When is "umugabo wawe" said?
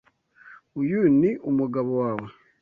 1.49-2.27